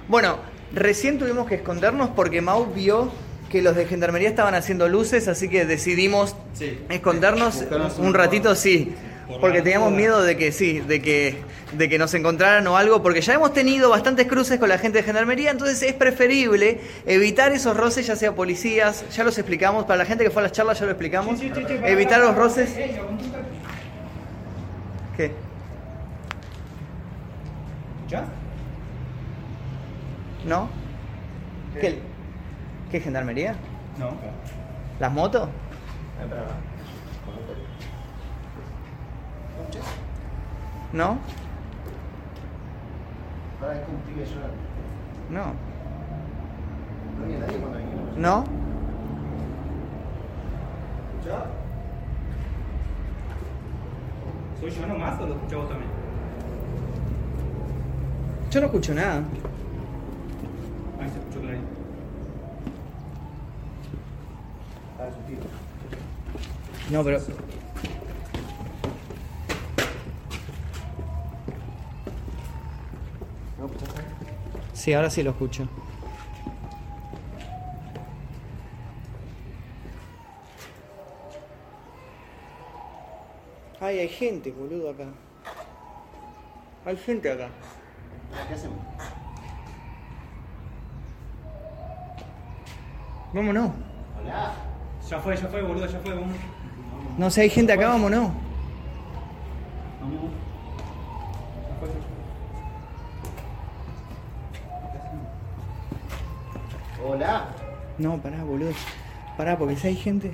Bueno, 0.07 0.37
recién 0.73 1.17
tuvimos 1.19 1.47
que 1.47 1.55
escondernos 1.55 2.09
porque 2.09 2.41
Mau 2.41 2.65
vio 2.73 3.11
que 3.49 3.61
los 3.61 3.75
de 3.75 3.85
gendarmería 3.85 4.29
estaban 4.29 4.53
haciendo 4.53 4.87
luces, 4.87 5.27
así 5.27 5.49
que 5.49 5.65
decidimos 5.65 6.35
Sí. 6.53 6.79
escondernos 6.89 7.63
un 7.97 8.05
un 8.07 8.13
ratito, 8.13 8.55
sí. 8.55 8.93
Por 9.27 9.41
Porque 9.41 9.61
teníamos 9.61 9.91
miedo 9.91 10.23
de 10.23 10.35
que 10.37 10.51
sí, 10.51 10.79
de 10.79 11.03
que, 11.03 11.37
de 11.73 11.87
que 11.87 11.99
nos 11.99 12.11
encontraran 12.15 12.65
o 12.65 12.77
algo, 12.77 13.03
porque 13.03 13.21
ya 13.21 13.35
hemos 13.35 13.53
tenido 13.53 13.91
bastantes 13.91 14.25
cruces 14.25 14.57
con 14.57 14.69
la 14.69 14.79
gente 14.79 14.99
de 14.99 15.03
gendarmería, 15.03 15.51
entonces 15.51 15.83
es 15.83 15.93
preferible 15.93 16.79
evitar 17.05 17.51
esos 17.51 17.77
roces, 17.77 18.07
ya 18.07 18.15
sea 18.15 18.33
policías, 18.33 19.05
ya 19.15 19.23
los 19.23 19.37
explicamos, 19.37 19.85
para 19.85 19.97
la 19.97 20.05
gente 20.05 20.23
que 20.23 20.31
fue 20.31 20.41
a 20.41 20.43
las 20.43 20.51
charlas 20.51 20.79
ya 20.79 20.85
lo 20.85 20.91
explicamos, 20.91 21.39
evitar 21.41 22.19
los 22.21 22.35
roces. 22.35 22.71
¿Qué? 25.15 25.31
¿Ya? 28.09 28.25
¿No? 30.45 30.69
¿Qué? 31.79 32.01
¿Qué 32.91 32.99
gendarmería? 32.99 33.55
No. 33.97 34.11
¿Las 34.99 35.11
motos? 35.11 35.49
¿No? 40.93 41.17
No. 45.29 45.53
¿No? 48.17 48.43
¿Soy 54.59 54.71
yo 54.71 54.87
nomás 54.87 55.19
o 55.21 55.25
lo 55.25 55.35
escuchás 55.35 55.57
vos 55.59 55.69
también? 55.69 55.91
Yo 58.51 58.59
no 58.59 58.65
escucho 58.65 58.93
nada. 58.93 59.21
Ahí 61.09 61.13
se 61.13 61.19
escuchó 61.19 61.41
clarito. 61.41 61.67
No, 66.91 67.03
pero. 67.03 67.19
Sí, 74.73 74.93
ahora 74.93 75.09
sí 75.09 75.23
lo 75.23 75.31
escucho. 75.31 75.67
Ay, 83.81 83.99
hay 83.99 84.09
gente, 84.09 84.51
boludo, 84.51 84.91
acá. 84.91 85.05
Hay 86.85 86.97
gente 86.97 87.31
acá. 87.31 87.49
¿Qué 88.47 88.53
hacemos? 88.53 88.79
Vámonos. 93.33 93.71
Hola. 94.19 94.53
Ya 95.07 95.19
fue, 95.19 95.35
ya 95.37 95.47
fue, 95.47 95.61
boludo, 95.61 95.85
ya 95.85 95.99
fue. 95.99 96.13
Vamos. 96.13 96.35
No 97.17 97.29
sé, 97.29 97.41
hay 97.41 97.49
gente 97.49 97.71
acá, 97.73 97.89
vámonos. 97.89 98.31
Vamos. 100.01 100.31
Ya 101.67 101.75
fue, 101.79 101.87
ya 101.87 101.93
fue. 106.97 107.09
Hola. 107.09 107.47
No, 107.97 108.17
pará, 108.17 108.43
boludo. 108.43 108.71
Pará, 109.37 109.57
porque 109.57 109.75
si 109.75 109.87
hay 109.87 109.95
gente. 109.95 110.33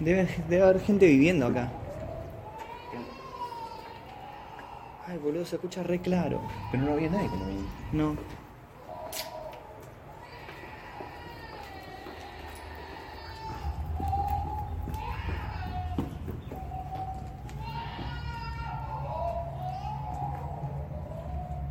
Debe, 0.00 0.28
debe 0.48 0.62
haber 0.62 0.80
gente 0.80 1.06
viviendo 1.06 1.46
acá. 1.46 1.68
Ay, 5.06 5.18
boludo, 5.18 5.44
se 5.44 5.56
escucha 5.56 5.82
re 5.82 6.00
claro. 6.00 6.40
Pero 6.70 6.84
no 6.84 6.92
había 6.92 7.10
nadie 7.10 7.28
cuando. 7.28 7.46
No. 7.92 8.16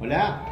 Hola. 0.09 0.48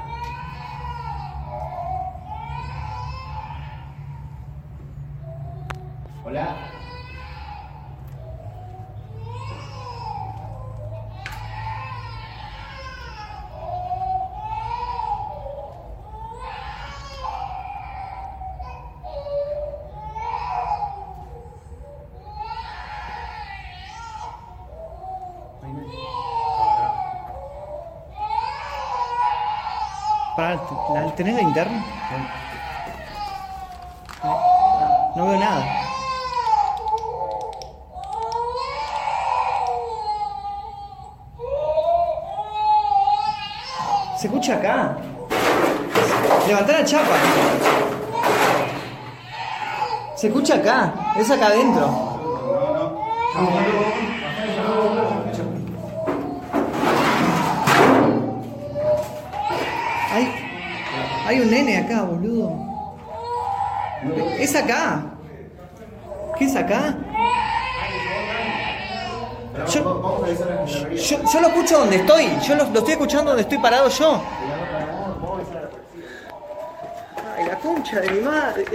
Pará, 30.38 30.56
¿la- 30.94 31.16
¿tenés 31.16 31.36
la 31.36 31.42
interna? 31.42 31.84
No 35.16 35.26
veo 35.28 35.40
nada. 35.40 35.66
Se 44.18 44.28
escucha 44.28 44.56
acá. 44.56 44.98
Levantá 46.48 46.74
la 46.74 46.86
chapa. 46.86 47.16
Se 50.16 50.28
escucha 50.28 50.56
acá. 50.56 50.94
Es 51.18 51.30
acá 51.30 51.48
adentro. 51.48 51.88
Hay, 53.36 54.07
hay 61.38 61.44
un 61.44 61.52
nene 61.52 61.78
acá, 61.78 62.02
boludo. 62.02 62.52
Es 64.40 64.56
acá. 64.56 65.06
¿Qué 66.38 66.46
es 66.46 66.56
acá? 66.56 66.98
Yo, 69.74 70.24
yo, 70.96 71.24
yo 71.34 71.42
lo 71.42 71.48
escucho 71.48 71.80
donde 71.80 71.98
estoy. 71.98 72.26
Yo 72.48 72.56
lo, 72.56 72.64
lo 72.70 72.80
estoy 72.80 72.94
escuchando 72.94 73.32
donde 73.32 73.44
estoy 73.44 73.58
parado 73.58 73.90
yo. 73.90 74.22
Ay, 77.36 77.46
la 77.46 77.56
concha 77.60 78.00
de 78.00 78.12
mi 78.12 78.20
madre. 78.22 78.66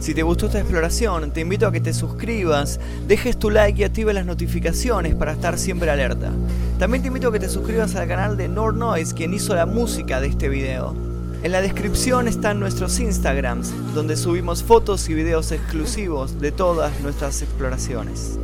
Si 0.00 0.14
te 0.14 0.22
gustó 0.22 0.46
esta 0.46 0.60
exploración, 0.60 1.32
te 1.32 1.40
invito 1.40 1.66
a 1.66 1.72
que 1.72 1.80
te 1.80 1.92
suscribas, 1.92 2.78
dejes 3.08 3.38
tu 3.38 3.50
like 3.50 3.80
y 3.80 3.84
actives 3.84 4.14
las 4.14 4.24
notificaciones 4.24 5.14
para 5.16 5.32
estar 5.32 5.58
siempre 5.58 5.90
alerta. 5.90 6.30
También 6.78 7.00
te 7.00 7.08
invito 7.08 7.28
a 7.28 7.32
que 7.32 7.40
te 7.40 7.48
suscribas 7.48 7.94
al 7.96 8.06
canal 8.06 8.36
de 8.36 8.48
Nord 8.48 8.76
Noise, 8.76 9.14
quien 9.14 9.32
hizo 9.32 9.54
la 9.54 9.64
música 9.64 10.20
de 10.20 10.26
este 10.26 10.50
video. 10.50 10.94
En 11.42 11.52
la 11.52 11.62
descripción 11.62 12.28
están 12.28 12.60
nuestros 12.60 13.00
Instagrams, 13.00 13.72
donde 13.94 14.14
subimos 14.14 14.62
fotos 14.62 15.08
y 15.08 15.14
videos 15.14 15.52
exclusivos 15.52 16.38
de 16.38 16.52
todas 16.52 17.00
nuestras 17.00 17.40
exploraciones. 17.40 18.38